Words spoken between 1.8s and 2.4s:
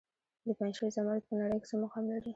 مقام لري؟